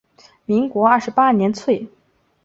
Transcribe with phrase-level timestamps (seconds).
[0.45, 1.87] 民国二十八年卒。